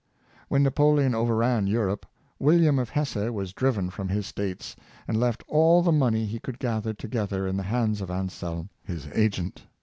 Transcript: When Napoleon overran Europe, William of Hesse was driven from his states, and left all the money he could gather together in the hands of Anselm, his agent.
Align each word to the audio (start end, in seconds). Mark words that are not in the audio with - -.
When 0.47 0.63
Napoleon 0.63 1.13
overran 1.13 1.67
Europe, 1.67 2.07
William 2.39 2.79
of 2.79 2.89
Hesse 2.89 3.29
was 3.29 3.53
driven 3.53 3.91
from 3.91 4.09
his 4.09 4.25
states, 4.25 4.75
and 5.07 5.15
left 5.19 5.43
all 5.47 5.83
the 5.83 5.91
money 5.91 6.25
he 6.25 6.39
could 6.39 6.57
gather 6.57 6.91
together 6.91 7.45
in 7.45 7.55
the 7.55 7.61
hands 7.61 8.01
of 8.01 8.09
Anselm, 8.09 8.71
his 8.83 9.05
agent. 9.13 9.67